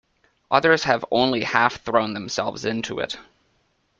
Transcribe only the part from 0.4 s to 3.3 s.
Others have only half thrown themselves into it.